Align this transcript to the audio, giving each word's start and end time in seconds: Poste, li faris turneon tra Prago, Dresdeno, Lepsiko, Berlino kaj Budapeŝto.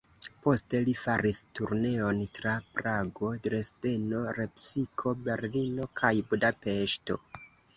Poste, 0.45 0.77
li 0.85 0.93
faris 0.99 1.41
turneon 1.59 2.21
tra 2.39 2.55
Prago, 2.79 3.29
Dresdeno, 3.49 4.23
Lepsiko, 4.41 5.15
Berlino 5.29 5.89
kaj 6.01 6.13
Budapeŝto. 6.33 7.21